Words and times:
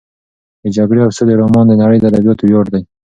د 0.61 0.65
جګړې 0.77 0.99
او 1.05 1.11
سولې 1.17 1.33
رومان 1.41 1.65
د 1.67 1.73
نړۍ 1.81 1.97
د 1.99 2.05
ادبیاتو 2.09 2.43
ویاړ 2.47 2.65
دی. 2.73 2.81